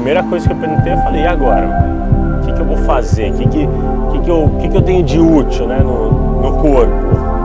primeira 0.00 0.22
coisa 0.22 0.46
que 0.46 0.54
eu 0.54 0.56
perguntei, 0.56 0.92
eu 0.94 0.98
falei, 0.98 1.22
e 1.22 1.26
agora? 1.26 1.68
O 2.40 2.46
que, 2.46 2.52
que 2.54 2.60
eu 2.60 2.64
vou 2.64 2.78
fazer? 2.78 3.30
O 3.30 3.34
que, 3.34 3.48
que, 3.48 3.68
que, 4.12 4.18
que, 4.20 4.30
eu, 4.30 4.50
que, 4.58 4.68
que 4.70 4.76
eu 4.76 4.82
tenho 4.82 5.02
de 5.04 5.20
útil 5.20 5.66
né, 5.66 5.78
no, 5.82 6.40
no 6.40 6.52
corpo? 6.56 6.90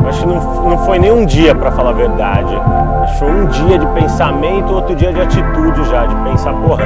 Acho 0.07 0.21
que 0.21 0.27
não, 0.27 0.69
não 0.69 0.77
foi 0.85 0.97
nem 0.97 1.11
um 1.11 1.25
dia, 1.25 1.53
para 1.53 1.69
falar 1.71 1.89
a 1.89 1.93
verdade. 1.93 2.55
Acho 3.03 3.13
que 3.13 3.19
foi 3.19 3.31
um 3.31 3.45
dia 3.47 3.77
de 3.77 3.85
pensamento, 3.87 4.73
outro 4.73 4.95
dia 4.95 5.11
de 5.11 5.19
atitude 5.19 5.83
já, 5.89 6.05
de 6.05 6.15
pensar, 6.29 6.53
porra, 6.53 6.85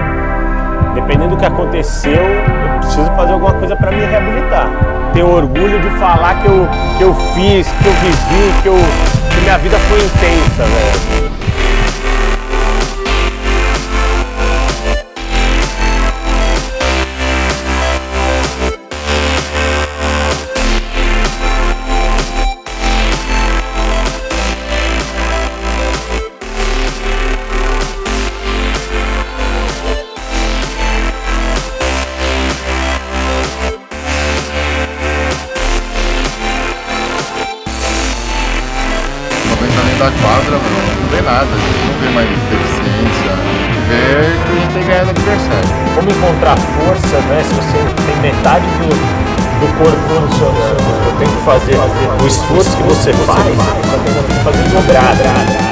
dependendo 0.96 1.36
do 1.36 1.38
que 1.38 1.46
aconteceu, 1.46 2.14
eu 2.14 2.80
preciso 2.80 3.12
fazer 3.12 3.34
alguma 3.34 3.54
coisa 3.54 3.76
para 3.76 3.92
me 3.92 4.04
reabilitar. 4.04 4.72
Tenho 5.14 5.32
orgulho 5.32 5.80
de 5.82 5.90
falar 6.00 6.42
que 6.42 6.48
eu, 6.48 6.68
que 6.98 7.04
eu 7.04 7.14
fiz, 7.14 7.68
que 7.68 7.86
eu 7.86 7.94
vivi, 7.94 8.62
que, 8.64 8.70
eu, 8.70 8.76
que 9.30 9.42
minha 9.42 9.58
vida 9.60 9.78
foi 9.78 10.00
intensa, 10.00 10.64
velho. 10.64 11.29
Da 40.00 40.12
quadra, 40.22 40.58
não 41.02 41.10
vê 41.10 41.22
nada, 41.22 41.46
a 41.46 41.60
gente 41.60 41.86
não 41.86 42.00
vê 42.00 42.10
mais 42.16 42.30
deficiência, 42.30 43.32
gente 43.70 43.80
vê 43.88 44.32
que 44.44 44.50
a 44.50 44.56
gente 44.56 44.74
tem 44.74 44.84
ganhado 44.88 45.10
adversário. 45.10 45.70
Como 45.96 46.10
encontrar 46.10 46.58
força, 46.58 47.20
né? 47.28 47.44
Se 47.44 47.54
você 47.54 47.78
tem 48.06 48.16
metade 48.22 48.66
do, 48.66 48.90
do 49.60 49.68
corpo 49.78 50.00
funcionando, 50.08 50.80
eu 51.06 51.14
tenho 51.18 51.32
que 51.32 51.44
fazer, 51.44 51.76
o 52.22 52.28
esforço 52.28 52.78
que 52.78 52.84
você 52.84 53.14
faz, 53.14 53.46
eu 53.46 54.00
tenho 54.04 54.24
que 54.24 54.34
fazer 54.44 54.64
dobrado. 54.70 55.70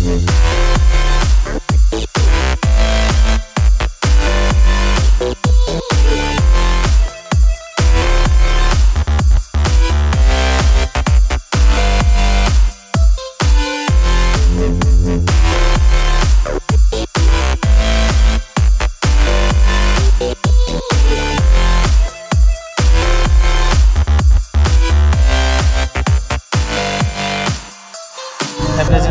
we 0.00 1.07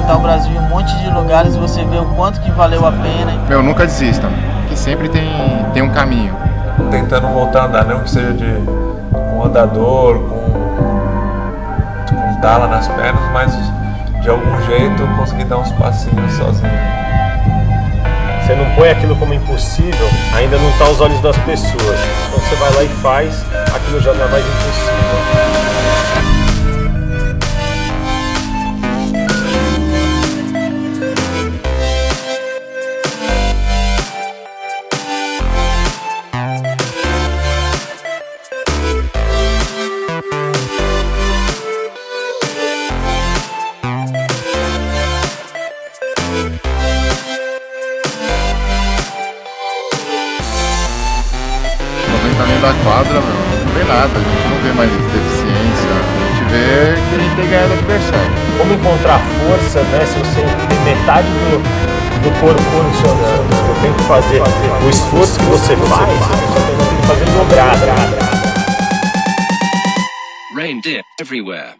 representar 0.07 0.18
o 0.18 0.19
Brasil 0.22 0.51
em 0.51 0.59
um 0.59 0.69
monte 0.69 0.95
de 0.97 1.09
lugares 1.09 1.56
e 1.56 1.59
você 1.59 1.84
vê 1.84 1.97
o 1.97 2.06
quanto 2.06 2.40
que 2.40 2.50
valeu 2.51 2.85
a 2.85 2.91
pena. 2.91 3.34
Meu, 3.50 3.62
nunca 3.62 3.85
desistam, 3.85 4.29
que 4.69 4.78
sempre 4.78 5.09
tem, 5.09 5.29
tem 5.73 5.84
um 5.84 5.90
caminho. 5.90 6.34
Tentando 6.90 7.28
voltar 7.28 7.63
a 7.63 7.66
andar, 7.66 7.85
não 7.85 8.00
que 8.00 8.09
seja 8.09 8.34
de 8.34 8.62
com 9.12 9.44
andador, 9.44 10.19
com, 10.19 10.45
com 12.16 12.41
tala 12.41 12.68
nas 12.68 12.88
pernas, 12.88 13.22
mas 13.34 13.53
de 14.22 14.29
algum 14.29 14.62
jeito 14.66 15.03
conseguir 15.18 15.45
dar 15.45 15.57
uns 15.57 15.72
passinhos 15.73 16.34
sozinho. 16.34 16.72
Você 18.45 18.56
não 18.56 18.66
põe 18.75 18.89
aquilo 18.89 19.16
como 19.18 19.34
impossível, 19.34 20.07
ainda 20.34 20.57
não 20.57 20.69
está 20.69 20.85
aos 20.85 21.01
olhos 21.01 21.19
das 21.22 21.38
pessoas. 21.39 22.00
Então 22.28 22.39
você 22.39 22.56
vai 22.56 22.74
lá 22.74 22.84
e 22.84 22.88
faz, 23.01 23.45
aquilo 23.75 24.00
já 24.00 24.13
não 24.13 24.25
é 24.25 24.29
mais 24.29 24.45
impossível. 24.45 25.47
Quadra, 52.88 53.20
meu, 53.20 53.36
não 53.66 53.74
vê 53.74 53.84
nada, 53.84 54.16
a 54.16 54.24
gente 54.24 54.48
não 54.48 54.58
vê 54.64 54.72
mais 54.72 54.90
deficiência, 54.90 55.92
a 55.92 56.24
gente 56.24 56.44
vê 56.50 56.96
que 56.96 57.16
a 57.16 57.20
gente 57.20 57.36
tem 57.36 57.50
ganhado 57.50 57.74
adversário. 57.74 58.31
Como 58.58 58.74
encontrar 58.74 59.20
força, 59.20 59.81
né, 59.84 60.06
se 60.06 60.18
você 60.20 60.42
tem 60.70 60.80
metade 60.86 61.28
do, 61.28 61.59
do 62.24 62.31
corpo 62.40 62.62
funcionando, 62.62 63.52
eu 63.68 63.75
tenho 63.81 63.94
que 63.94 64.03
fazer, 64.03 64.40
fazer 64.40 64.86
o 64.86 64.90
esforço 64.90 65.38
que 65.38 65.46
você 65.46 65.75
faz, 65.75 66.18
só 66.18 66.86
tem 66.88 66.98
que 67.02 67.08
fazer 67.08 67.25
dobrado. 67.25 67.86
Rain 70.56 70.80
dip 70.80 71.04
everywhere. 71.19 71.75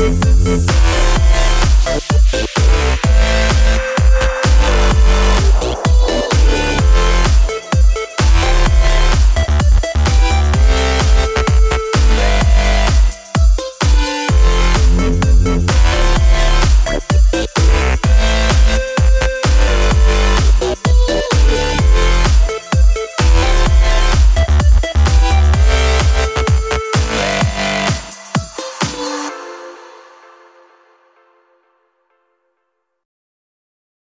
Música 0.00 0.30